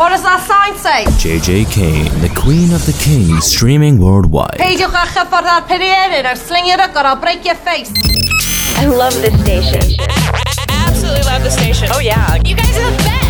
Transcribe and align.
What 0.00 0.08
does 0.08 0.22
that 0.22 0.40
sign 0.48 0.78
say? 0.80 1.04
JJ 1.20 1.70
Kane, 1.70 2.08
the 2.22 2.30
Queen 2.34 2.72
of 2.72 2.86
the 2.86 2.96
Kings, 3.04 3.44
streaming 3.44 4.00
worldwide. 4.00 4.56
Peidiwch 4.56 4.96
â 4.96 5.02
chyffordd 5.12 5.48
ar 5.54 5.66
peiriannau 5.68 6.22
or 6.30 6.36
sling 6.40 6.70
your 6.70 6.80
hook 6.80 6.96
or 6.96 7.04
I'll 7.10 7.20
break 7.20 7.44
your 7.44 7.58
face. 7.68 7.92
I 8.80 8.86
love 8.86 9.12
this 9.20 9.36
station. 9.44 10.00
I 10.00 10.86
Absolutely 10.88 11.24
love 11.28 11.44
the 11.44 11.50
station. 11.50 11.92
Oh 11.92 12.00
yeah, 12.00 12.40
you 12.48 12.56
guys 12.56 12.78
are 12.80 12.88
the 12.88 12.96
best, 12.96 13.20
best, 13.20 13.29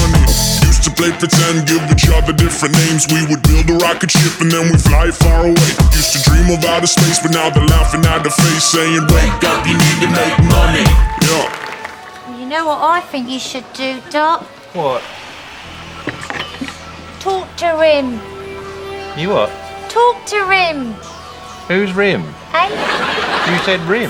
Used 0.81 0.97
to 0.97 1.03
play 1.03 1.11
pretend, 1.11 1.67
give 1.67 1.91
each 1.91 2.09
other 2.09 2.33
different 2.33 2.73
names. 2.73 3.05
We 3.05 3.21
would 3.29 3.43
build 3.43 3.69
a 3.69 3.77
rocket 3.85 4.09
ship 4.09 4.41
and 4.41 4.51
then 4.51 4.65
we 4.65 4.79
fly 4.79 5.11
far 5.11 5.45
away. 5.45 5.69
Used 5.93 6.13
to 6.13 6.21
dream 6.25 6.49
of 6.49 6.65
outer 6.65 6.87
space, 6.87 7.19
but 7.21 7.29
now 7.29 7.51
they're 7.51 7.67
laughing 7.67 8.03
at 8.03 8.23
the 8.23 8.31
face, 8.31 8.63
saying, 8.63 9.05
Wake 9.13 9.43
up, 9.45 9.67
you 9.67 9.77
need 9.77 9.97
to 10.01 10.09
make 10.09 10.35
money. 10.49 10.81
Yeah. 11.21 12.39
You 12.39 12.47
know 12.47 12.65
what 12.65 12.81
I 12.81 13.01
think 13.01 13.29
you 13.29 13.37
should 13.37 13.71
do, 13.73 14.01
Doc? 14.09 14.41
What? 14.73 15.03
Talk 17.19 17.55
to 17.57 17.77
Rim. 17.77 18.13
You 19.15 19.29
what? 19.29 19.51
Talk 19.87 20.25
to 20.33 20.45
Rim. 20.45 20.93
Who's 21.67 21.93
Rim? 21.93 22.23
Eh? 22.55 23.51
You 23.51 23.63
said 23.65 23.79
Rim. 23.81 24.09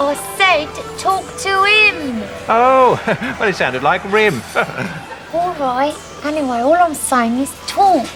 I 0.00 0.14
said 0.38 0.68
talk 0.98 1.26
to 1.40 1.64
him. 1.68 2.22
Oh, 2.48 2.98
well, 3.38 3.50
it 3.50 3.56
sounded 3.56 3.82
like 3.82 4.02
Rim. 4.10 4.40
All 5.32 5.52
right. 5.54 5.94
Anyway, 6.24 6.58
all 6.60 6.74
I'm 6.74 6.94
saying 6.94 7.38
is 7.38 7.52
talk. 7.66 8.06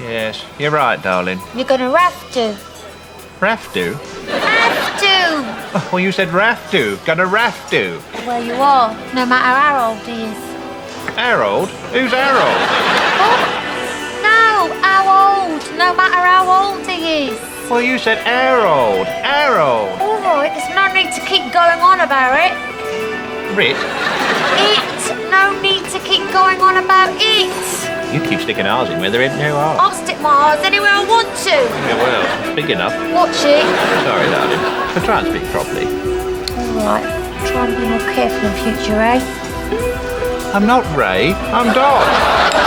yes, 0.00 0.44
you're 0.58 0.70
right, 0.70 1.00
darling. 1.02 1.38
You're 1.54 1.66
gonna 1.66 1.90
have 1.96 2.32
to. 2.32 2.56
Raftu? 3.40 3.94
Have 4.30 5.00
to. 5.00 5.76
Oh, 5.76 5.88
well, 5.92 6.00
you 6.00 6.10
said 6.12 6.28
Raftu. 6.28 6.96
Gonna 7.04 7.26
Raftu. 7.26 8.00
Where 8.26 8.42
you 8.42 8.54
are, 8.54 8.92
no 9.14 9.26
matter 9.26 9.60
how 9.60 9.90
old 9.90 9.98
he 10.06 10.24
is. 10.24 10.38
Harold? 11.14 11.68
Who's 11.92 12.10
Harold? 12.12 12.60
Oh, 13.20 13.36
no, 14.24 14.72
how 14.80 15.04
old, 15.04 15.60
no 15.78 15.94
matter 15.94 16.16
how 16.16 16.48
old 16.48 16.86
he 16.86 17.28
is. 17.28 17.40
Well, 17.70 17.82
you 17.82 17.98
said 17.98 18.18
Harold. 18.24 19.06
Harold. 19.06 20.00
All 20.00 20.18
right, 20.22 20.48
there's 20.56 20.74
no 20.74 20.88
need 20.94 21.12
to 21.12 21.20
keep 21.26 21.52
going 21.52 21.80
on 21.80 22.00
about 22.00 22.32
it. 22.40 22.52
Rit, 23.56 23.76
It, 23.76 24.80
no 25.30 25.60
need 25.60 25.84
to 25.90 25.98
keep 26.00 26.22
going 26.32 26.60
on 26.60 26.76
about 26.82 27.10
it. 27.18 28.14
you 28.14 28.20
keep 28.28 28.40
sticking 28.40 28.66
ours 28.66 28.88
in 28.90 29.00
where 29.00 29.10
there 29.10 29.22
ain't 29.22 29.38
no 29.38 29.56
ours. 29.56 29.78
I'll 29.80 29.92
stick 30.04 30.20
my 30.20 30.30
eyes 30.30 30.64
anywhere 30.64 30.90
I 30.90 31.04
want 31.04 31.28
to. 31.46 31.50
Yeah, 31.50 31.96
well, 31.96 32.54
big 32.56 32.70
enough. 32.70 32.92
Watch 33.12 33.44
it. 33.44 33.64
Sorry, 34.06 34.28
darling. 34.30 34.60
But 34.94 35.04
try 35.04 35.20
and 35.20 35.28
speak 35.28 35.44
properly. 35.50 35.86
All 35.86 36.86
right, 36.86 37.04
try 37.46 37.66
and 37.66 37.76
be 37.76 37.86
more 37.88 38.14
careful 38.14 38.48
in 38.48 38.54
future, 38.64 39.00
eh? 39.00 39.20
I'm 40.54 40.66
not 40.66 40.84
Ray. 40.96 41.32
I'm 41.32 41.72
Doc. 41.74 42.65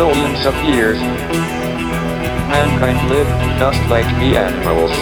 Millions 0.00 0.46
of 0.46 0.54
years, 0.64 0.98
mankind 2.48 2.98
lived 3.10 3.36
just 3.60 3.82
like 3.90 4.08
the 4.16 4.30
animals. 4.46 4.94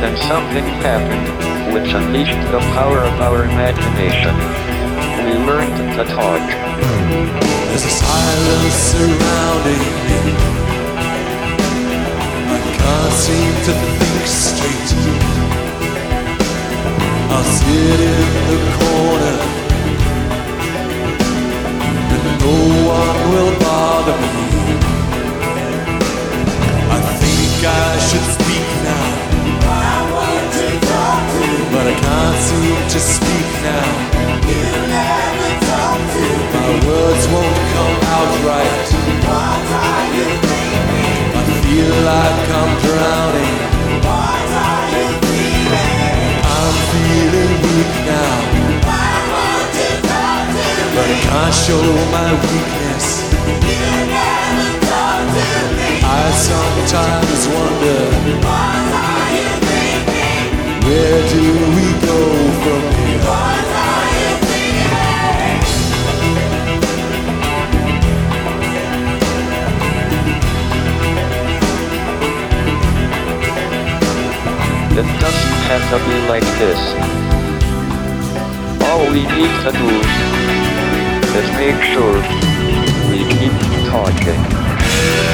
Then 0.00 0.16
something 0.32 0.64
happened, 0.88 1.28
which 1.74 1.92
unleashed 1.92 2.40
the 2.50 2.60
power 2.76 3.00
of 3.10 3.14
our 3.20 3.44
imagination. 3.44 4.34
we 5.26 5.34
learned 5.48 5.76
to 5.98 6.04
talk. 6.16 6.44
There's 7.68 7.84
a 7.84 7.94
silence 8.00 8.78
surrounding 8.92 9.84
me. 10.06 10.20
I 12.56 12.60
can't 12.78 13.14
seem 13.24 13.52
to 13.66 13.74
think 13.98 14.24
straight. 14.46 14.88
I'll 17.34 17.44
sit 17.44 18.00
in 18.00 18.28
the 18.48 18.58
corner 18.78 19.67
no 22.40 22.54
one 22.96 23.18
will 23.32 23.52
bother 23.58 24.16
me. 24.22 24.34
I 26.96 26.98
think 27.20 27.58
I 27.64 27.98
should 28.08 28.26
speak 28.36 28.68
now. 28.88 29.08
But 31.72 31.86
I 31.86 31.94
can't 31.94 32.38
seem 32.48 32.80
to 32.94 33.00
speak 33.14 33.48
now. 33.68 33.88
My 36.54 36.70
words 36.88 37.24
won't 37.32 37.58
come 37.74 37.98
out 38.14 38.32
right. 38.48 38.86
I 41.38 41.42
feel 41.62 41.92
like 42.12 42.46
I'm 42.60 42.72
drowning. 42.84 43.56
I'm 46.54 46.74
feeling 46.90 47.52
weak 47.64 47.92
now. 48.06 48.57
I 51.30 51.50
show 51.50 51.82
my 52.10 52.32
weakness. 52.32 53.06
I 56.04 56.30
sometimes 56.32 57.42
wonder 57.52 58.00
where 60.86 61.20
do 61.28 61.42
we 61.76 61.86
go 62.06 62.20
from 62.62 62.82
here? 62.96 63.18
It 74.98 75.06
doesn't 75.20 75.60
have 75.68 75.84
to 75.92 75.98
be 76.08 76.16
like 76.26 76.48
this. 76.58 76.80
All 78.88 79.04
we 79.12 79.22
need 79.36 79.54
to 79.62 79.70
do 79.70 80.67
is 81.36 81.50
make 81.52 81.82
sure 81.82 82.14
we 83.10 83.24
keep 83.28 83.52
talking. 83.88 85.27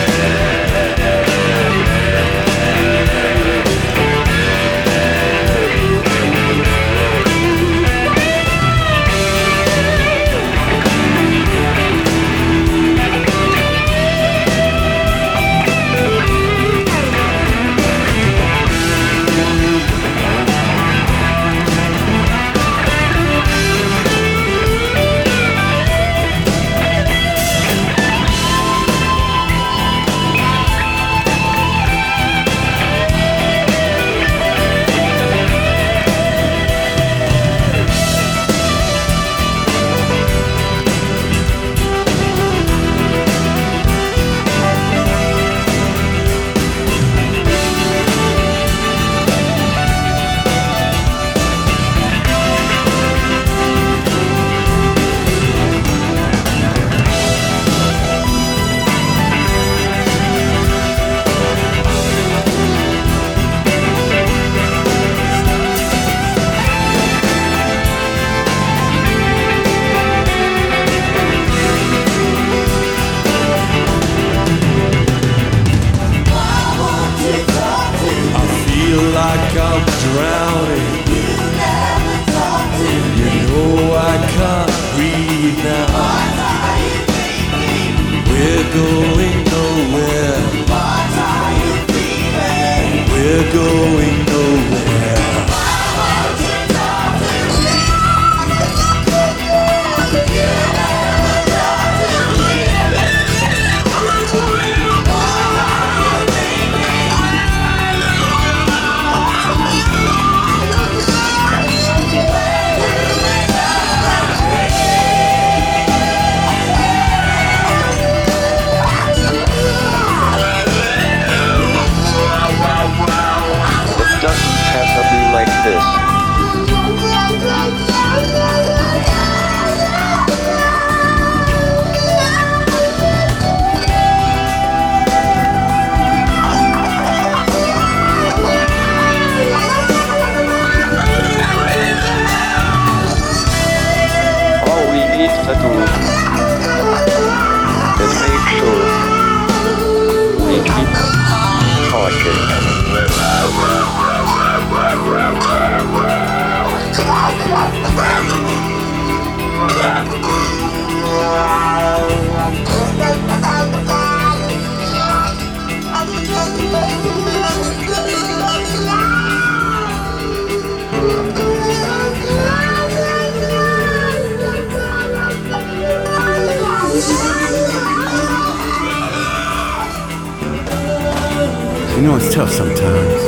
You 181.94 182.02
know, 182.02 182.16
it's 182.16 182.34
tough 182.34 182.50
sometimes. 182.50 183.22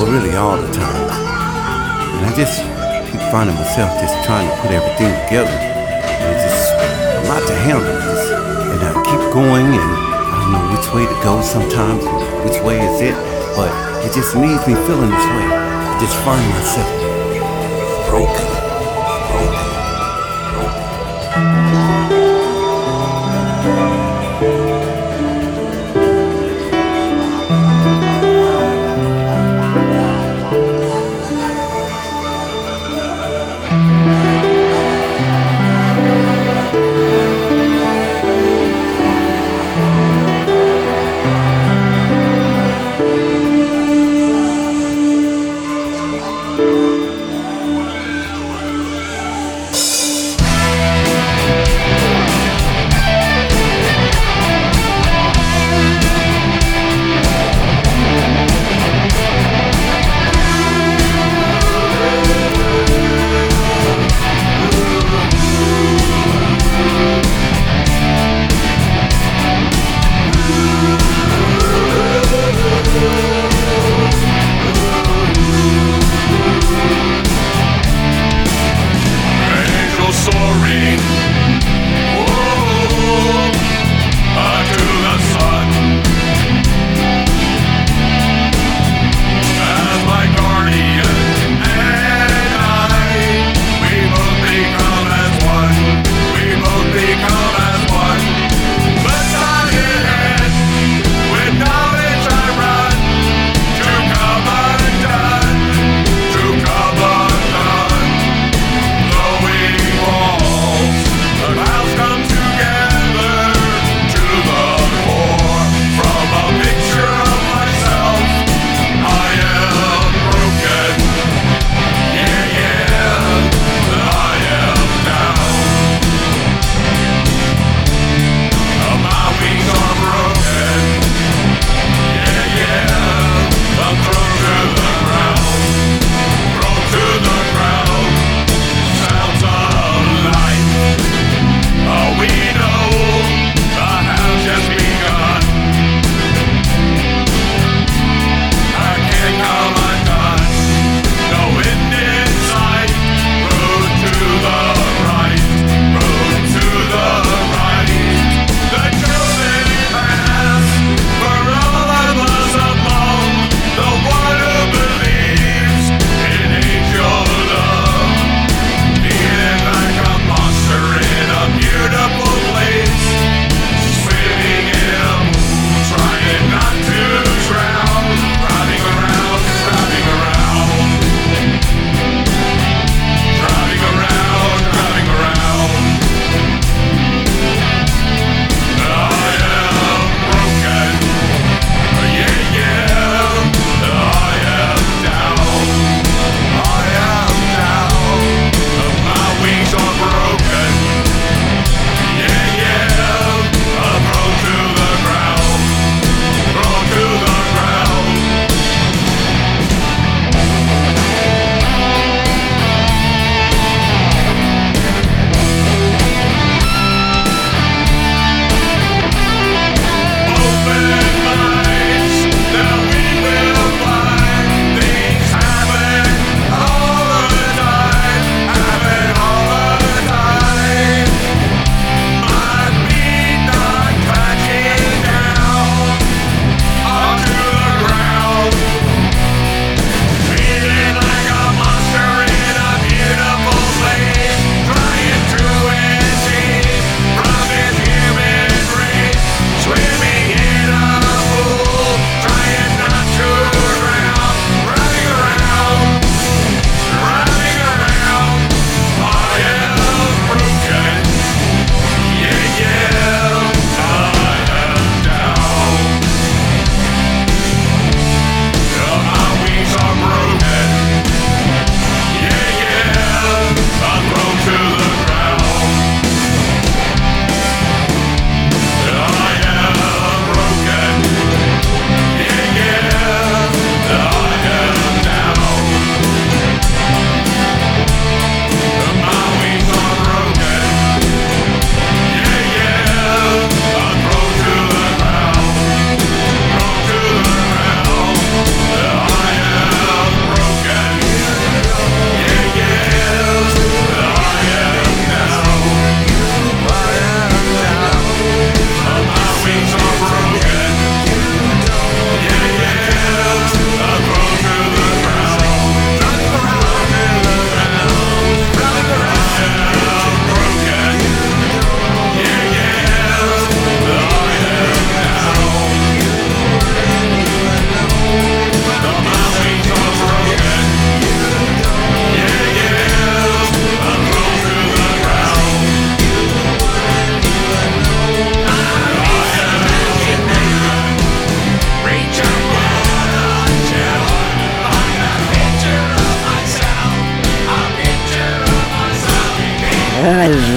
Well, 0.00 0.10
really, 0.10 0.34
all 0.36 0.56
the 0.56 0.72
time. 0.72 1.04
And 2.16 2.24
I 2.24 2.32
just 2.34 2.64
keep 3.12 3.20
finding 3.30 3.54
myself 3.56 4.00
just 4.00 4.24
trying 4.24 4.48
to 4.48 4.56
put 4.62 4.70
everything 4.72 5.12
together. 5.28 5.52
And 5.52 6.32
it's 6.32 6.44
just 6.48 6.72
a 6.72 7.28
lot 7.28 7.46
to 7.46 7.54
handle. 7.54 7.84
Just, 7.84 8.32
and 8.72 8.80
I 8.88 8.92
keep 9.04 9.20
going, 9.36 9.68
and 9.68 9.84
I 9.84 10.36
don't 10.40 10.52
know 10.56 10.64
which 10.72 10.88
way 10.96 11.04
to 11.04 11.22
go 11.22 11.42
sometimes, 11.42 12.02
which 12.48 12.58
way 12.64 12.80
is 12.80 13.00
it, 13.02 13.16
but 13.54 13.68
it 14.00 14.14
just 14.14 14.34
leaves 14.34 14.66
me 14.66 14.74
feeling 14.88 15.10
this 15.10 15.26
way. 15.36 15.44
I 15.52 15.98
just 16.00 16.16
find 16.24 16.40
myself 16.56 16.88
broken. 18.08 18.43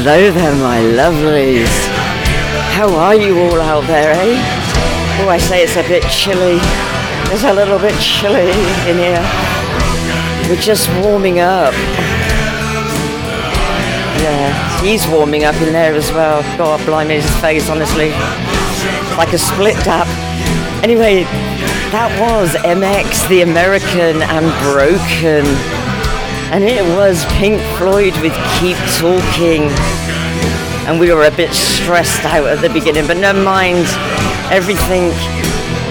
Hello 0.09 0.31
there, 0.31 0.55
my 0.55 0.79
lovelies. 0.79 1.67
How 2.71 2.87
are 2.95 3.13
you 3.13 3.37
all 3.39 3.59
out 3.59 3.85
there, 3.87 4.13
eh? 4.13 4.39
Oh, 5.19 5.27
I 5.27 5.37
say 5.37 5.63
it's 5.63 5.75
a 5.75 5.83
bit 5.83 6.01
chilly. 6.03 6.59
It's 7.29 7.43
a 7.43 7.53
little 7.53 7.77
bit 7.77 7.93
chilly 7.99 8.51
in 8.89 8.95
here. 8.95 9.19
We're 10.47 10.61
just 10.61 10.87
warming 11.03 11.41
up. 11.41 11.73
Yeah, 14.23 14.81
he's 14.81 15.05
warming 15.09 15.43
up 15.43 15.55
in 15.55 15.73
there 15.73 15.93
as 15.93 16.09
well. 16.13 16.41
God, 16.57 16.79
blimey, 16.85 17.15
his 17.15 17.41
face, 17.41 17.69
honestly. 17.69 18.11
Like 19.17 19.33
a 19.33 19.37
split 19.37 19.75
tap. 19.83 20.07
Anyway, 20.85 21.23
that 21.91 22.09
was 22.17 22.55
MX, 22.63 23.27
the 23.27 23.41
American 23.41 24.21
and 24.21 24.47
Broken. 24.63 25.76
And 26.49 26.63
it 26.63 26.81
was 26.95 27.25
Pink 27.33 27.61
Floyd 27.77 28.13
with 28.21 28.31
Keep 28.57 28.77
Talking. 28.95 29.63
And 30.87 30.97
we 30.97 31.11
were 31.11 31.25
a 31.25 31.31
bit 31.31 31.53
stressed 31.53 32.23
out 32.23 32.47
at 32.47 32.61
the 32.61 32.69
beginning, 32.69 33.05
but 33.05 33.17
never 33.17 33.43
mind. 33.43 33.85
Everything 34.49 35.11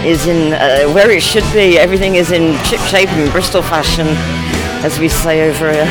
is 0.02 0.26
in 0.26 0.54
uh, 0.54 0.90
where 0.94 1.10
it 1.10 1.22
should 1.22 1.44
be. 1.52 1.78
Everything 1.78 2.14
is 2.14 2.32
in 2.32 2.56
chip 2.64 2.80
shape 2.80 3.10
and 3.10 3.30
Bristol 3.32 3.60
fashion, 3.60 4.06
as 4.82 4.98
we 4.98 5.10
say 5.10 5.46
over 5.46 5.70
here. 5.70 5.84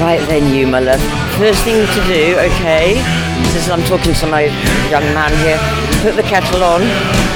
Right 0.00 0.24
then, 0.26 0.54
you, 0.54 0.66
my 0.66 0.80
love. 0.80 1.00
First 1.36 1.62
thing 1.64 1.86
to 1.86 2.06
do, 2.06 2.38
okay, 2.48 2.94
this 3.52 3.56
is 3.56 3.68
I'm 3.68 3.82
talking 3.82 4.14
to 4.14 4.26
my 4.26 4.44
young 4.88 5.04
man 5.12 5.32
here. 5.44 5.58
Put 6.02 6.16
the 6.16 6.22
kettle 6.22 6.64
on 6.64 7.33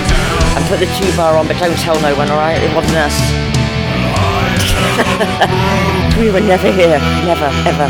and 0.59 0.67
put 0.67 0.81
the 0.81 0.87
two 0.87 1.17
bar 1.17 1.37
on, 1.37 1.47
but 1.47 1.57
don't 1.59 1.77
tell 1.79 2.01
no 2.01 2.17
one, 2.17 2.29
alright? 2.29 2.61
It 2.61 2.75
wasn't 2.75 2.97
us. 2.99 3.15
we 6.19 6.33
were 6.33 6.41
never 6.41 6.73
here, 6.73 6.99
never, 7.25 7.49
ever. 7.65 7.87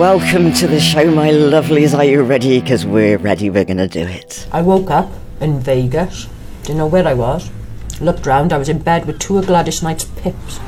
Welcome 0.00 0.54
to 0.54 0.66
the 0.66 0.80
show, 0.80 1.10
my 1.10 1.28
lovelies. 1.28 1.94
Are 1.94 2.04
you 2.04 2.22
ready? 2.22 2.58
Because 2.58 2.86
we're 2.86 3.18
ready, 3.18 3.50
we're 3.50 3.66
gonna 3.66 3.86
do 3.86 4.00
it. 4.00 4.48
I 4.50 4.62
woke 4.62 4.90
up 4.90 5.12
in 5.40 5.60
Vegas, 5.60 6.26
didn't 6.62 6.78
know 6.78 6.86
where 6.86 7.06
I 7.06 7.12
was. 7.12 7.50
Looked 8.00 8.24
round, 8.24 8.54
I 8.54 8.56
was 8.56 8.70
in 8.70 8.78
bed 8.78 9.04
with 9.04 9.18
two 9.18 9.36
of 9.36 9.48
Gladys 9.48 9.82
Knight's 9.82 10.04
pips. 10.04 10.58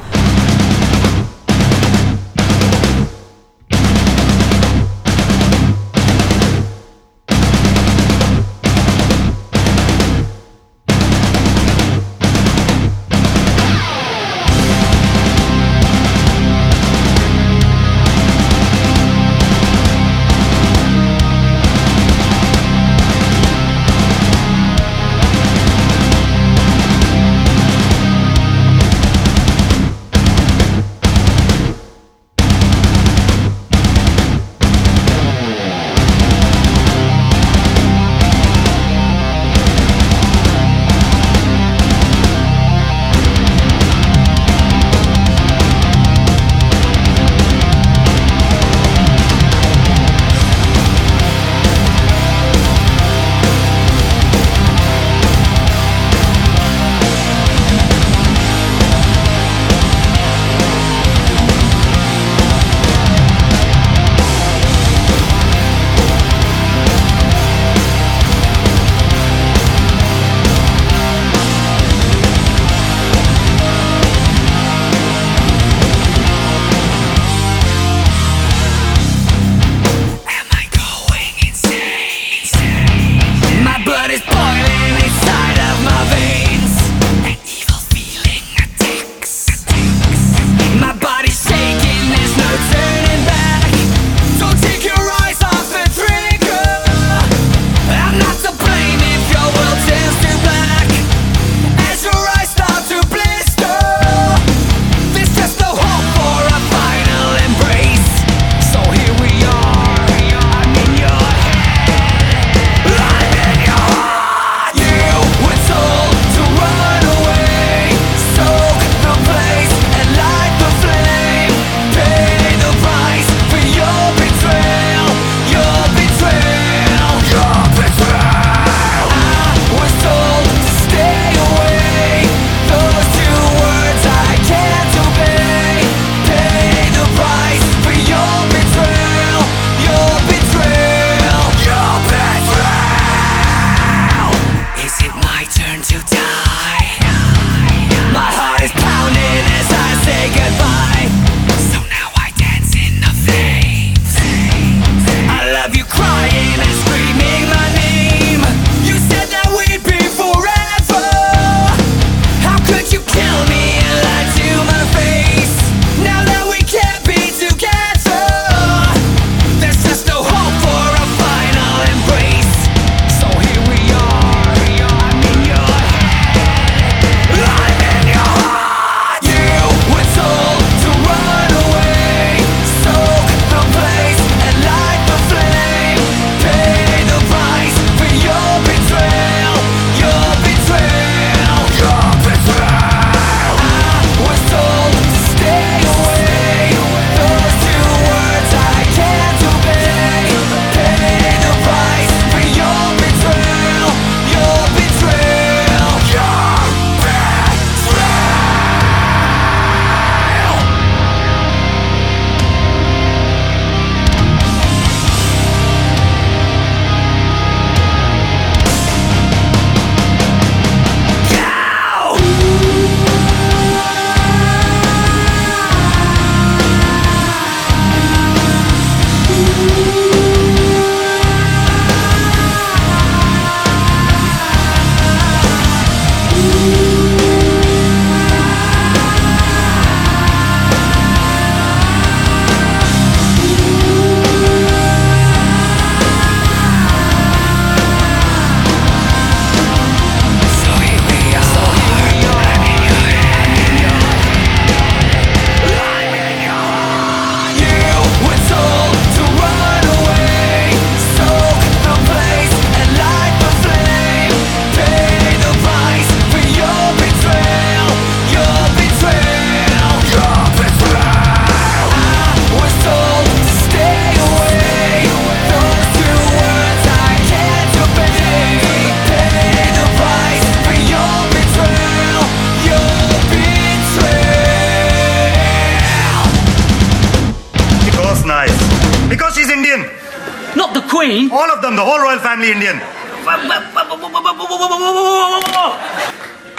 only 292.45 292.53
Indian. 292.53 292.79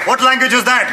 What 0.05 0.21
language 0.21 0.53
is 0.53 0.63
that? 0.65 0.89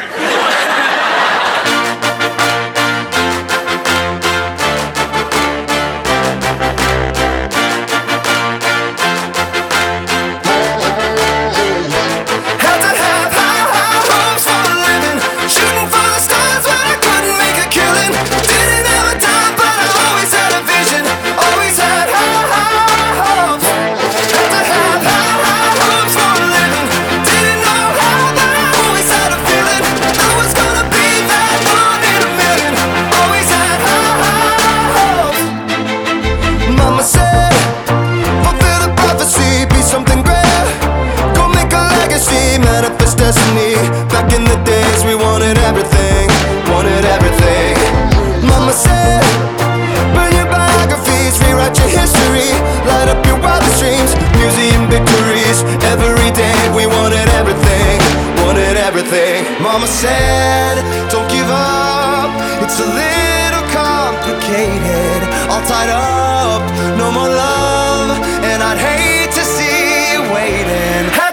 It's 62.73 62.81
a 62.81 62.85
little 62.85 63.65
complicated, 63.69 65.21
all 65.47 65.61
tied 65.61 65.91
up, 65.93 66.63
no 66.97 67.11
more 67.11 67.29
love, 67.29 68.17
and 68.41 68.63
I'd 68.63 68.79
hate 68.79 69.29
to 69.29 69.43
see 69.45 70.13
you 70.13 70.21
waiting. 70.33 71.32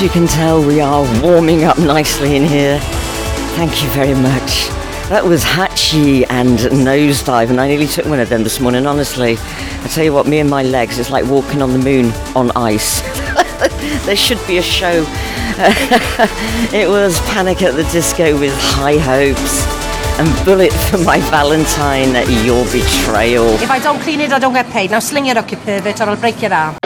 As 0.00 0.04
you 0.04 0.08
can 0.08 0.26
tell, 0.26 0.64
we 0.64 0.80
are 0.80 1.02
warming 1.22 1.64
up 1.64 1.78
nicely 1.78 2.34
in 2.34 2.42
here. 2.42 2.78
Thank 3.56 3.82
you 3.82 3.88
very 3.90 4.14
much. 4.14 4.68
That 5.10 5.22
was 5.22 5.42
Hatchie 5.42 6.24
and 6.30 6.58
Nosedive, 6.58 7.50
and 7.50 7.60
I 7.60 7.68
nearly 7.68 7.86
took 7.86 8.06
one 8.06 8.18
of 8.18 8.30
them 8.30 8.42
this 8.42 8.60
morning, 8.60 8.86
honestly. 8.86 9.36
I 9.38 9.88
tell 9.88 10.02
you 10.02 10.14
what, 10.14 10.26
me 10.26 10.38
and 10.38 10.48
my 10.48 10.62
legs, 10.62 10.98
it's 10.98 11.10
like 11.10 11.26
walking 11.26 11.60
on 11.60 11.72
the 11.74 11.78
moon 11.78 12.12
on 12.34 12.50
ice. 12.56 13.02
there 14.06 14.16
should 14.16 14.40
be 14.46 14.56
a 14.56 14.62
show. 14.62 15.04
it 16.72 16.88
was 16.88 17.20
Panic 17.32 17.60
at 17.60 17.74
the 17.74 17.84
Disco 17.92 18.38
with 18.40 18.54
High 18.56 18.96
Hopes 18.96 19.66
and 20.18 20.44
Bullet 20.46 20.72
for 20.72 20.96
My 20.98 21.20
Valentine, 21.28 22.14
Your 22.46 22.64
Betrayal. 22.66 23.48
If 23.60 23.70
I 23.70 23.78
don't 23.78 24.00
clean 24.00 24.20
it, 24.20 24.32
I 24.32 24.38
don't 24.38 24.54
get 24.54 24.66
paid. 24.70 24.92
Now 24.92 25.00
sling 25.00 25.26
it 25.26 25.36
up, 25.36 25.50
you 25.50 25.58
pervert, 25.58 26.00
or 26.00 26.04
I'll 26.04 26.16
break 26.16 26.40
your 26.40 26.54
arm. 26.54 26.76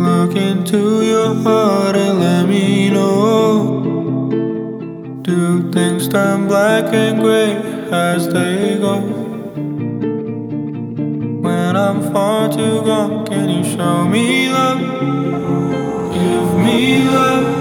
Look 0.00 0.34
into 0.34 1.02
your 1.02 1.34
heart 1.34 1.94
and 1.94 2.20
let 2.20 2.48
me 2.48 2.88
know. 2.88 3.82
Do 5.20 5.70
things 5.70 6.08
turn 6.08 6.48
black 6.48 6.94
and 6.94 7.20
gray 7.20 7.52
as 7.92 8.26
they 8.32 8.78
go? 8.78 8.98
When 11.42 11.76
I'm 11.76 12.00
far 12.14 12.50
too 12.50 12.80
gone, 12.80 13.26
can 13.26 13.50
you 13.50 13.62
show 13.62 14.08
me 14.08 14.48
love? 14.48 14.80
Give 16.14 16.54
me 16.64 17.04
love. 17.04 17.60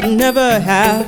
I'll 0.00 0.12
never 0.12 0.60
have. 0.60 1.06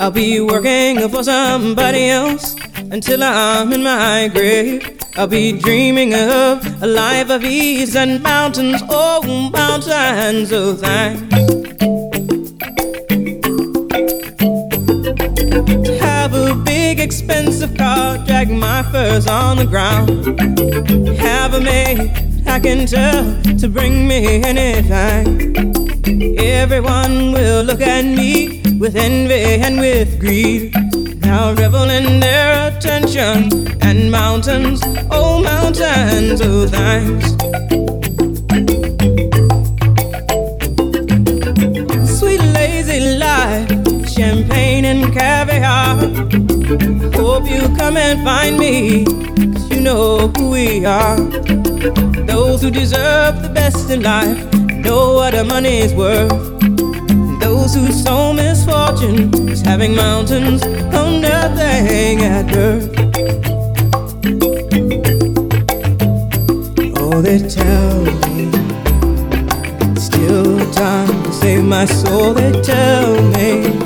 I'll 0.00 0.10
be 0.10 0.40
working 0.40 1.08
for 1.08 1.22
somebody 1.22 2.08
else 2.08 2.56
until 2.90 3.22
I'm 3.22 3.72
in 3.72 3.84
my 3.84 4.26
grave. 4.26 4.98
I'll 5.14 5.28
be 5.28 5.52
dreaming 5.52 6.14
of 6.14 6.82
a 6.82 6.86
life 6.88 7.30
of 7.30 7.44
ease 7.44 7.94
and 7.94 8.20
mountains, 8.24 8.82
oh, 8.88 9.22
mountains 9.52 10.50
of 10.50 10.80
thanks. 10.80 11.32
Have 16.00 16.34
a 16.34 16.56
big 16.56 16.98
expensive 16.98 17.76
car, 17.76 18.18
drag 18.26 18.50
my 18.50 18.82
furs 18.90 19.28
on 19.28 19.58
the 19.58 19.64
ground. 19.64 20.10
Have 21.20 21.54
a 21.54 21.60
maid 21.60 22.10
I 22.48 22.58
can 22.58 22.84
tell 22.86 23.40
to 23.58 23.68
bring 23.68 24.08
me 24.08 24.42
anything. 24.42 25.93
Everyone 26.06 27.32
will 27.32 27.64
look 27.64 27.80
at 27.80 28.04
me 28.04 28.60
with 28.78 28.94
envy 28.94 29.62
and 29.64 29.80
with 29.80 30.20
greed. 30.20 30.74
Now 31.22 31.54
revel 31.54 31.88
in 31.88 32.20
their 32.20 32.68
attention 32.68 33.72
and 33.80 34.10
mountains, 34.10 34.82
oh 35.10 35.42
mountains, 35.42 36.42
oh 36.42 36.66
thanks. 36.68 37.30
Sweet 42.18 42.42
lazy 42.52 43.16
life, 43.16 43.68
champagne 44.06 44.84
and 44.84 45.10
caviar. 45.10 45.96
Hope 47.14 47.48
you 47.48 47.62
come 47.76 47.96
and 47.96 48.22
find 48.22 48.58
me, 48.58 49.06
cause 49.06 49.70
you 49.70 49.80
know 49.80 50.28
who 50.36 50.50
we 50.50 50.84
are. 50.84 51.16
Those 52.26 52.60
who 52.60 52.70
deserve 52.70 53.40
the 53.40 53.48
best 53.54 53.88
in 53.90 54.02
life 54.02 54.63
know 54.84 55.14
what 55.14 55.34
her 55.34 55.44
money's 55.44 55.92
worth. 55.94 56.32
And 56.62 57.40
those 57.40 57.74
who 57.74 57.90
sow 57.90 58.32
misfortune 58.32 59.32
is 59.48 59.62
having 59.62 59.94
mountains 59.94 60.62
on 60.94 61.20
nothing 61.20 62.20
at 62.20 62.46
birth. 62.52 62.90
Oh, 66.98 67.22
they 67.22 67.38
tell 67.48 68.04
me 68.04 68.50
it's 69.92 70.04
still 70.04 70.72
time 70.72 71.22
to 71.24 71.32
save 71.32 71.64
my 71.64 71.86
soul. 71.86 72.34
They 72.34 72.52
tell 72.62 73.22
me. 73.32 73.84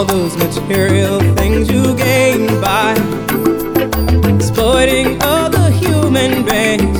all 0.00 0.04
those 0.04 0.36
material 0.36 1.20
things 1.36 1.70
you 1.70 1.94
gain 1.96 2.46
by 2.60 3.09
avoiding 4.70 5.18
other 5.22 5.68
human 5.70 6.44
beings. 6.44 6.98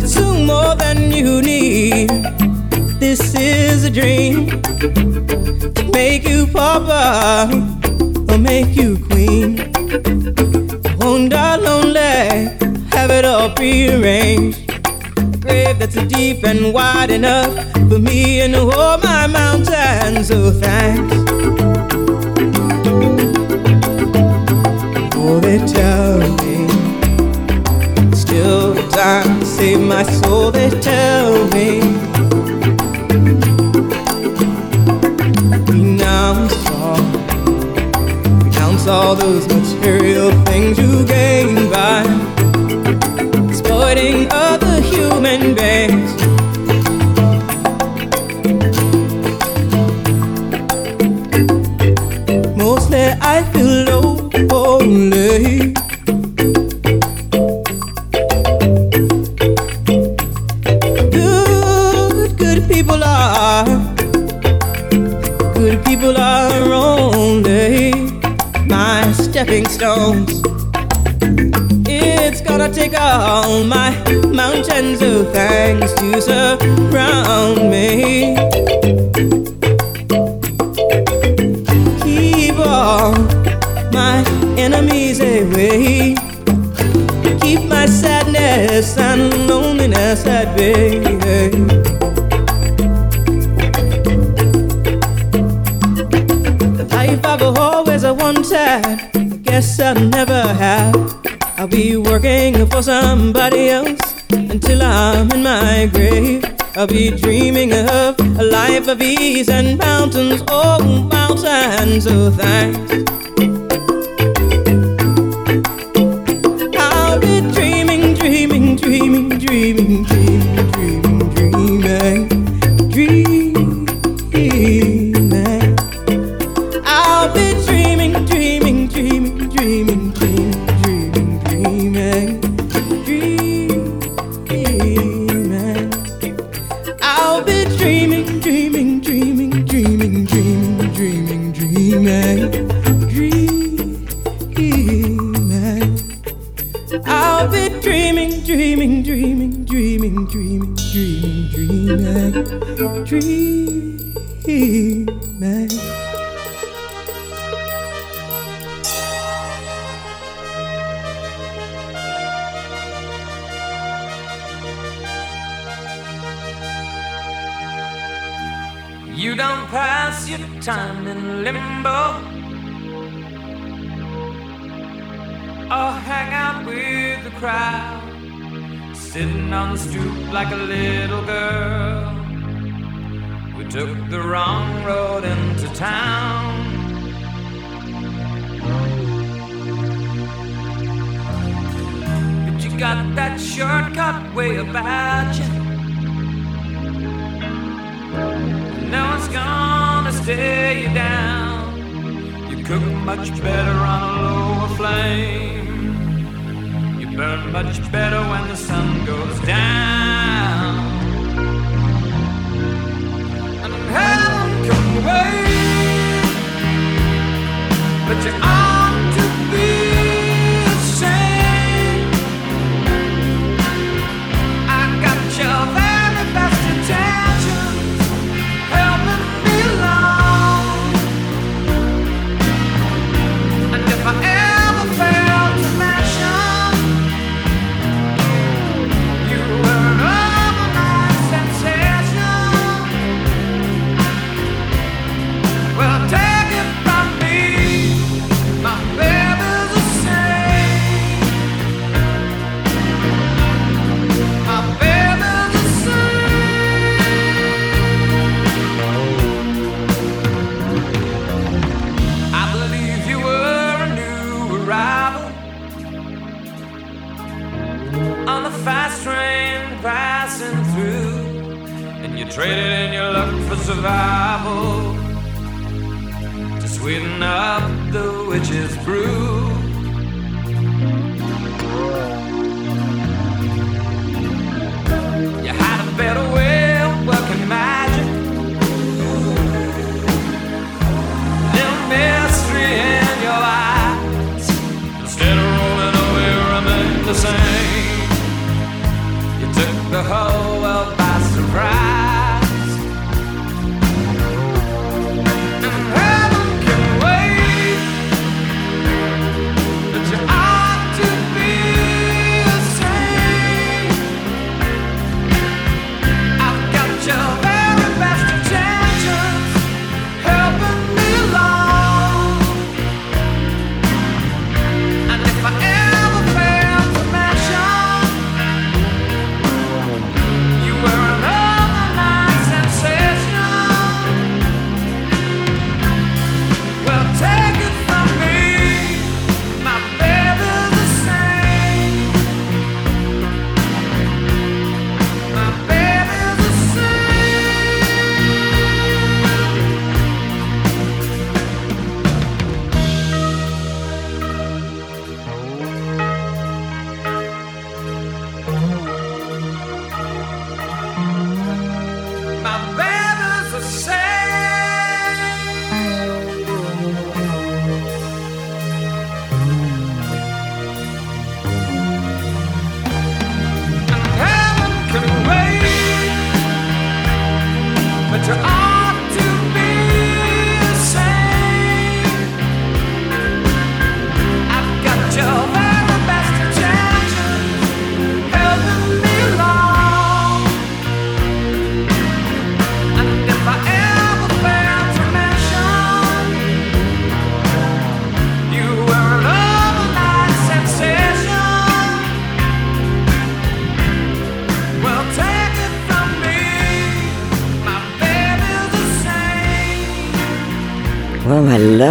Consume 0.00 0.46
more 0.46 0.76
than 0.76 1.10
you 1.10 1.42
need. 1.42 2.08
This 3.00 3.34
is 3.34 3.84
a 3.84 3.90
dream 3.90 4.62
to 4.78 5.90
make 5.92 6.28
you 6.28 6.46
papa 6.46 7.50
or 8.30 8.38
make 8.38 8.76
you 8.76 8.96
queen. 9.08 9.56
Won't 11.00 11.30
die 11.32 11.56
lonely, 11.56 12.22
have 12.94 13.10
it 13.10 13.24
all 13.24 13.50
prearranged. 13.50 14.68
Grave 15.40 15.80
that's 15.80 16.00
deep 16.04 16.44
and 16.44 16.72
wide 16.72 17.10
enough 17.10 17.52
for 17.88 17.98
me 17.98 18.40
and 18.40 18.54
all 18.54 18.98
my 18.98 19.26
mountains. 19.26 20.30
Oh, 20.30 20.52
thanks. 20.52 21.61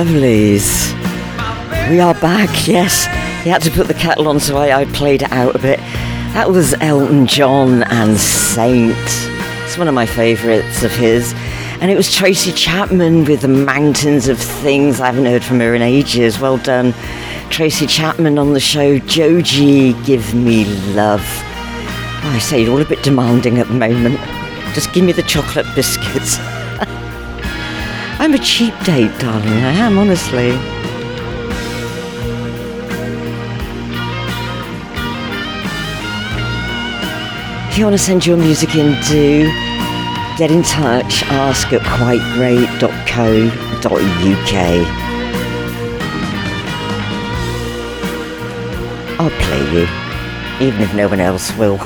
Lovelies. 0.04 0.92
We 1.92 2.00
are 2.00 2.16
back, 2.16 2.68
yes. 2.68 3.06
He 3.44 3.52
had 3.52 3.62
to 3.62 3.70
put 3.70 3.88
the 3.88 3.94
kettle 3.94 4.28
on, 4.28 4.40
so 4.40 4.58
I, 4.58 4.82
I 4.82 4.86
played 4.86 5.22
it 5.22 5.32
out 5.32 5.56
a 5.56 5.60
bit. 5.60 5.78
That 6.34 6.50
was 6.50 6.74
Elton 6.82 7.28
John 7.28 7.84
and 7.84 8.18
Saint. 8.18 8.96
It's 8.98 9.78
one 9.78 9.88
of 9.88 9.94
my 9.94 10.08
favourites 10.08 10.82
of 10.82 10.92
his. 10.92 11.34
And 11.82 11.92
it 11.92 11.96
was 11.96 12.12
Tracy 12.12 12.52
Chapman 12.52 13.26
with 13.26 13.42
the 13.42 13.48
Mountains 13.48 14.28
of 14.28 14.40
Things. 14.40 15.00
I 15.00 15.06
haven't 15.06 15.26
heard 15.26 15.44
from 15.44 15.60
her 15.60 15.76
in 15.76 15.84
ages. 15.84 16.40
Well 16.40 16.58
done, 16.58 16.94
Tracy 17.52 17.86
Chapman 17.86 18.40
on 18.40 18.54
the 18.54 18.60
show. 18.60 18.98
Joji, 18.98 19.94
give 20.04 20.34
me 20.34 20.66
love. 20.96 21.24
Oh, 22.24 22.32
I 22.34 22.40
say 22.40 22.64
you're 22.64 22.72
all 22.72 22.82
a 22.82 22.86
bit 22.86 23.04
demanding 23.04 23.60
at 23.60 23.68
the 23.68 23.76
moment. 23.76 24.20
Just 24.74 24.94
give 24.94 25.06
me 25.06 25.12
the 25.12 25.24
chocolate 25.24 25.68
biscuits. 25.76 26.40
I'm 28.22 28.34
a 28.36 28.38
cheap 28.38 28.78
date, 28.84 29.12
darling. 29.20 29.52
I 29.52 29.72
am, 29.72 29.98
honestly. 29.98 30.50
If 37.68 37.80
you 37.80 37.86
want 37.86 37.98
to 37.98 37.98
send 37.98 38.28
your 38.28 38.38
music 38.38 38.76
in, 38.76 38.96
do 39.10 39.50
get 40.38 40.52
in 40.52 40.62
touch. 40.62 41.24
Ask 41.32 41.74
at 41.74 41.82
quitegreat.co.uk. 41.82 44.54
I'll 49.20 49.32
play 49.42 49.64
you, 49.74 49.88
even 50.64 50.82
if 50.82 50.94
no 50.94 51.08
one 51.08 51.20
else 51.20 51.52
will. 51.58 51.80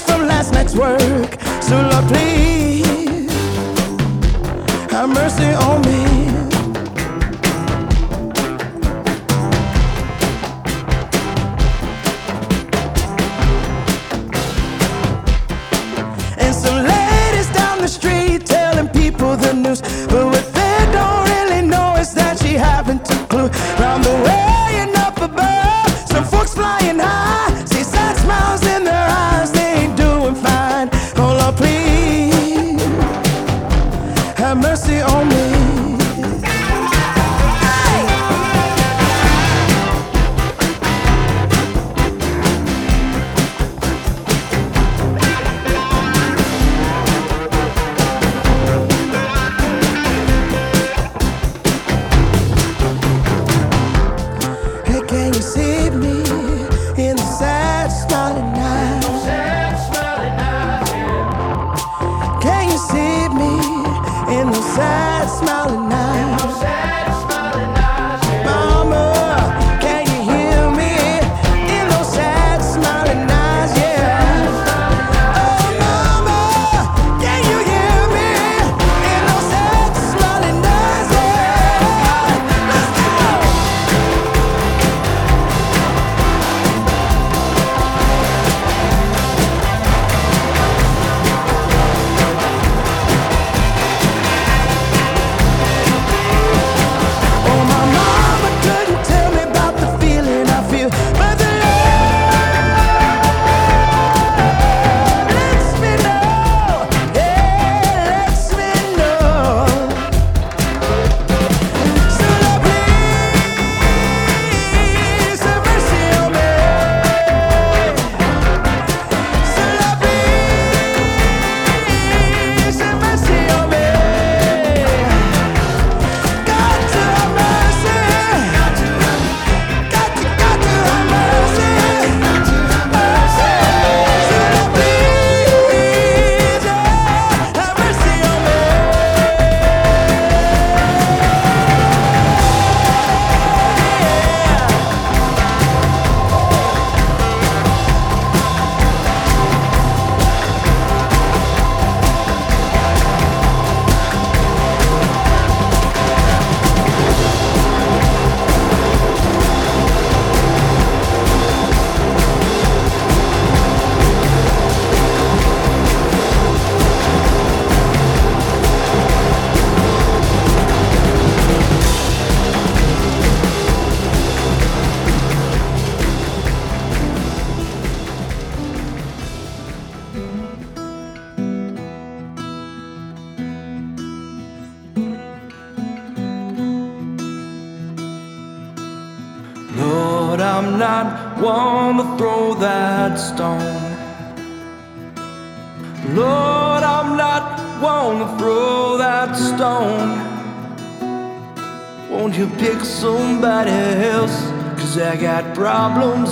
From 0.00 0.26
last 0.26 0.52
night's 0.52 0.74
work. 0.74 1.40
So 1.62 1.80
Lord, 1.80 2.06
please 2.08 3.30
have 4.90 5.08
mercy 5.08 5.44
on 5.44 5.82
me. 5.82 6.03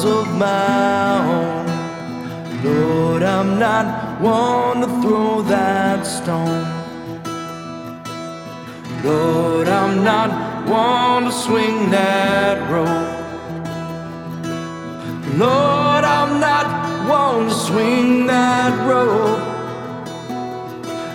Of 0.05 0.27
my 0.37 1.19
own. 1.37 1.67
Lord, 2.65 3.23
I'm 3.23 3.59
not 3.59 4.21
one 4.21 4.81
to 4.81 4.87
throw 5.03 5.43
that 5.43 6.07
stone. 6.07 6.67
Lord, 9.05 9.69
I'm 9.69 10.05
not 10.05 10.69
one 10.69 11.25
to 11.25 11.33
swing 11.33 11.91
that 11.91 12.71
rope. 12.71 12.89
Lord, 15.37 16.05
I'm 16.05 16.41
not 16.41 16.67
one 17.09 17.49
to 17.49 17.55
swing 17.55 18.27
that 18.27 18.89
rope. 18.89 19.41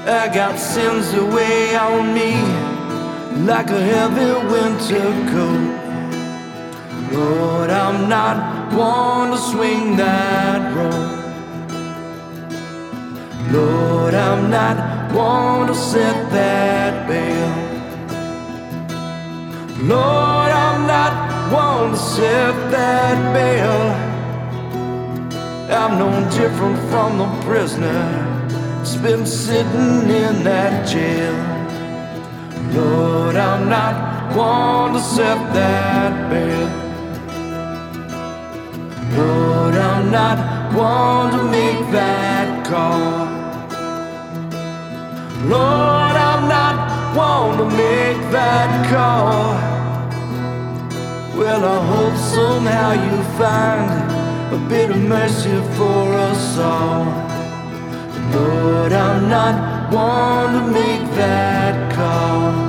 I 0.08 0.28
got 0.34 0.58
sins 0.58 1.12
that 1.12 1.24
weigh 1.34 1.76
on 1.76 2.14
me 2.14 2.32
like 3.46 3.70
a 3.70 3.80
heavy 3.80 4.32
winter 4.52 5.12
coat. 5.32 5.78
Lord, 7.12 7.70
I'm 7.70 8.10
not 8.10 8.47
one 8.74 9.32
to 9.32 9.38
swing 9.38 9.96
that 9.98 10.76
rope. 10.76 11.18
Lord, 13.52 14.14
I'm 14.14 14.50
not 14.50 15.12
one 15.14 15.68
to 15.68 15.76
set 15.76 16.30
that 16.32 17.08
bail. 17.08 17.54
Lord, 19.88 20.52
I'm 20.52 20.88
not 20.88 21.52
one 21.52 21.92
to 21.92 21.98
set 21.98 22.72
that 22.72 23.34
bail. 23.34 24.08
I'm 25.70 26.00
no 26.00 26.30
different 26.32 26.78
from 26.90 27.18
the 27.18 27.28
prisoner 27.46 28.04
that's 28.78 28.96
been 28.96 29.26
sitting 29.26 30.10
in 30.10 30.44
that 30.44 30.88
jail. 30.88 31.36
Lord, 32.74 33.36
I'm 33.36 33.70
not 33.70 34.36
one 34.36 34.94
to 34.94 35.00
set 35.00 35.38
that 35.54 36.30
bail. 36.30 36.87
Lord, 39.16 39.76
I'm 39.76 40.12
not 40.12 40.74
one 40.74 41.32
to 41.32 41.44
make 41.44 41.92
that 41.92 42.66
call. 42.66 43.28
Lord, 45.48 46.16
I'm 46.30 46.50
not 46.50 47.16
one 47.16 47.58
to 47.58 47.66
make 47.66 48.22
that 48.32 48.90
call. 48.92 49.54
Well, 51.40 51.64
I 51.64 51.86
hope 51.94 52.18
somehow 52.18 52.92
you 52.94 53.24
find 53.38 53.88
a 54.54 54.70
bit 54.70 54.90
of 54.90 55.02
mercy 55.02 55.56
for 55.78 56.14
us 56.30 56.58
all. 56.58 57.06
Lord, 58.34 58.92
I'm 58.92 59.30
not 59.30 59.94
one 59.94 60.54
to 60.54 60.72
make 60.72 61.10
that 61.16 61.94
call. 61.94 62.67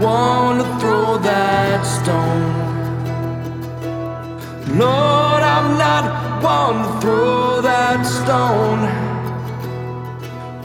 wanna 0.00 0.64
throw 0.78 1.18
that 1.18 1.82
stone. 1.82 2.66
Lord, 4.78 5.42
I'm 5.42 5.78
not 5.78 6.42
one 6.42 6.82
to 6.84 7.00
throw 7.00 7.60
that 7.62 8.02
stone. 8.04 8.82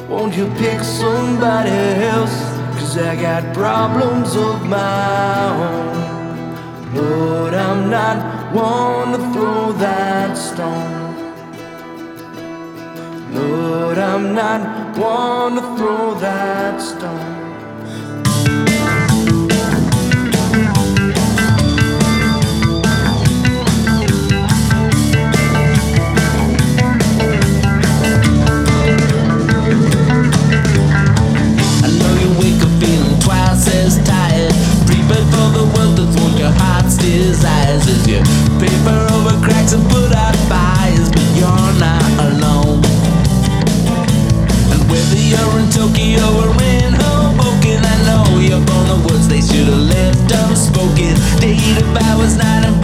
Won't 0.09 0.35
you 0.35 0.47
pick 0.57 0.83
somebody 0.83 1.71
else? 2.03 2.37
Cause 2.75 2.97
I 2.97 3.15
got 3.15 3.53
problems 3.53 4.35
of 4.35 4.65
my 4.65 5.47
own. 5.67 6.95
Lord, 6.95 7.53
I'm 7.53 7.89
not 7.89 8.53
one 8.53 9.13
to 9.13 9.19
throw 9.33 9.71
that 9.73 10.37
stone. 10.37 11.01
Lord, 13.33 13.97
I'm 13.97 14.33
not 14.33 14.97
one 14.97 15.55
to 15.55 15.61
throw 15.77 16.15
that 16.15 16.81
stone. 16.81 17.40
desires 37.01 37.87
as 37.87 38.07
you 38.07 38.21
paper 38.61 38.99
over 39.13 39.33
cracks 39.41 39.73
and 39.73 39.83
put 39.89 40.13
out 40.13 40.35
fires, 40.45 41.09
but 41.09 41.27
you're 41.33 41.73
not 41.81 42.05
alone. 42.29 42.81
And 44.71 44.81
whether 44.89 45.17
you're 45.17 45.55
in 45.59 45.69
Tokyo 45.73 46.21
or 46.41 46.53
in 46.61 46.93
Hoboken, 46.93 47.81
I 47.81 47.97
know 48.05 48.37
you're 48.37 48.63
born 48.65 48.85
the 48.87 48.99
words 49.09 49.27
they 49.27 49.41
should 49.41 49.67
have 49.67 49.85
left 49.89 50.31
unspoken. 50.31 51.17
Date 51.41 51.81
of 51.81 51.97
hours, 51.97 52.37
night 52.37 52.65
and 52.69 52.77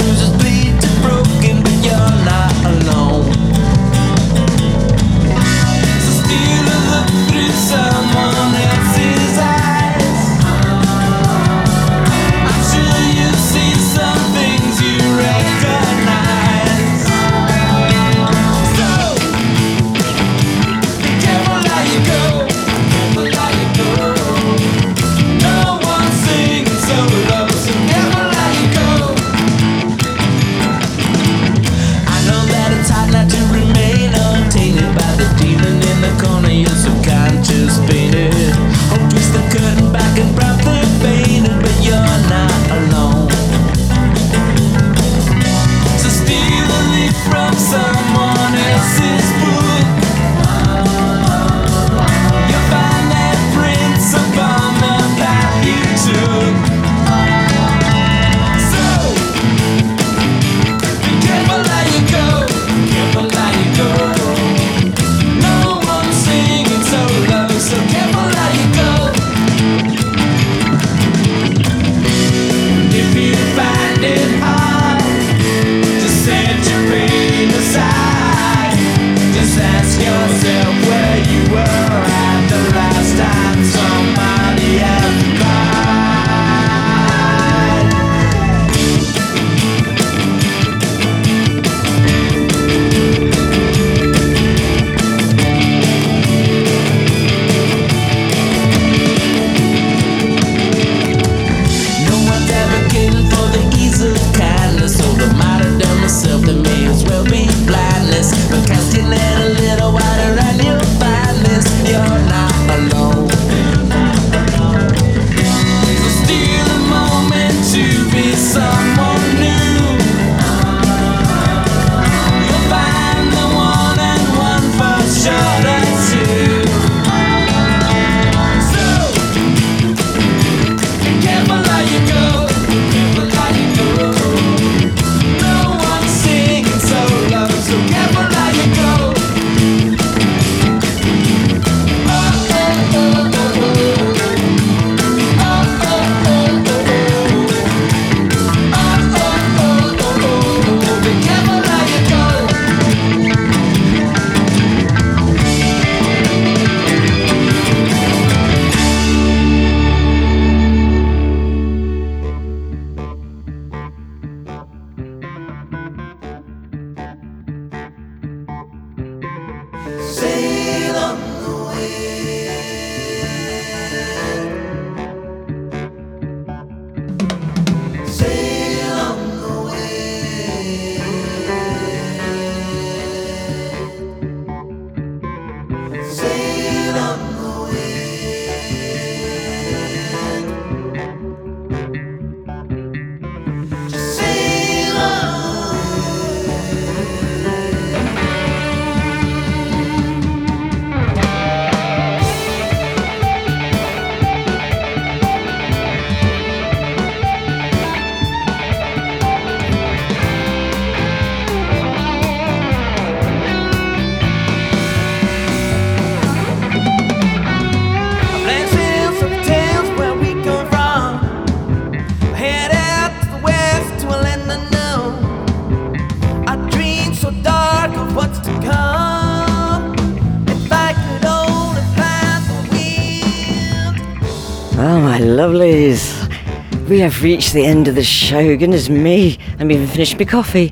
have 237.07 237.23
reached 237.23 237.53
the 237.53 237.65
end 237.65 237.87
of 237.87 237.95
the 237.95 238.03
show. 238.03 238.57
Goodness 238.57 238.89
me, 238.89 239.37
I've 239.59 239.71
even 239.71 239.87
finished 239.87 240.19
my 240.19 240.25
coffee. 240.25 240.67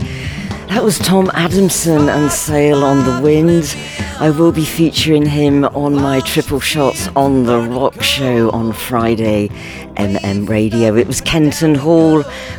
That 0.68 0.84
was 0.84 1.00
Tom 1.00 1.32
Adamson 1.34 2.10
and 2.10 2.30
Sail 2.30 2.84
on 2.84 3.06
the 3.06 3.22
Wind. 3.22 3.74
I 4.20 4.32
will 4.32 4.52
be 4.52 4.66
featuring 4.66 5.26
him 5.26 5.64
on 5.64 5.96
my 5.96 6.20
Triple 6.20 6.60
Shots 6.60 7.08
on 7.16 7.46
the 7.46 7.60
Rock 7.60 8.02
show 8.02 8.50
on 8.50 8.74
Friday, 8.74 9.48
MM 9.96 10.50
Radio. 10.50 10.98
It 10.98 11.08
was 11.08 11.22
Kenton 11.22 11.74
Hall 11.74 12.18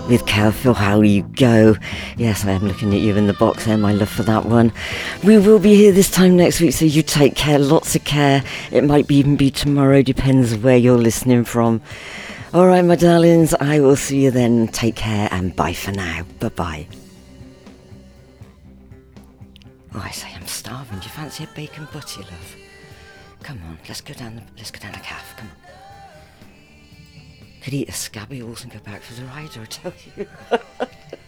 with 0.08 0.24
Careful 0.24 0.72
How 0.72 1.02
You 1.02 1.24
Go. 1.24 1.76
Yes, 2.16 2.46
I 2.46 2.52
am 2.52 2.66
looking 2.66 2.94
at 2.94 3.00
you 3.00 3.14
in 3.14 3.26
the 3.26 3.34
box 3.34 3.66
there, 3.66 3.76
my 3.76 3.92
love 3.92 4.08
for 4.08 4.22
that 4.22 4.46
one. 4.46 4.72
We 5.22 5.36
will 5.36 5.58
be 5.58 5.74
here 5.74 5.92
this 5.92 6.10
time 6.10 6.34
next 6.34 6.62
week, 6.62 6.72
so 6.72 6.86
you 6.86 7.02
take 7.02 7.34
care, 7.34 7.58
lots 7.58 7.94
of 7.94 8.04
care. 8.04 8.42
It 8.72 8.84
might 8.84 9.06
be 9.06 9.16
even 9.16 9.36
be 9.36 9.50
tomorrow, 9.50 10.00
depends 10.00 10.56
where 10.56 10.78
you're 10.78 10.96
listening 10.96 11.44
from. 11.44 11.82
All 12.54 12.66
right, 12.68 12.84
my 12.84 12.94
darlings, 12.94 13.54
I 13.54 13.80
will 13.80 13.96
see 13.96 14.22
you 14.22 14.30
then. 14.30 14.68
Take 14.68 14.94
care 14.94 15.28
and 15.32 15.54
bye 15.56 15.72
for 15.72 15.90
now. 15.90 16.22
Bye 16.38 16.48
bye. 16.50 16.86
Oh, 19.92 20.00
I 20.02 20.10
say 20.10 20.28
I'm 20.34 20.46
starving. 20.46 21.00
Do 21.00 21.04
you 21.04 21.10
fancy 21.10 21.44
a 21.44 21.48
bacon 21.56 21.88
butty, 21.92 22.22
love? 22.22 22.56
Come 23.42 23.60
on, 23.66 23.78
let's 23.88 24.00
go 24.00 24.14
down 24.14 24.36
the 24.36 24.42
let's 24.56 24.70
go 24.70 24.78
down 24.78 24.92
the 24.92 25.00
calf. 25.00 25.34
Come 25.36 25.48
on. 25.48 26.50
Could 27.62 27.74
eat 27.74 27.88
a 27.88 27.92
scabby 27.92 28.38
horse 28.38 28.62
and 28.62 28.72
go 28.72 28.78
back 28.78 29.02
for 29.02 29.14
the 29.20 29.26
ride. 29.26 29.50
I 29.58 29.64
tell 29.64 29.92
you. 30.16 30.28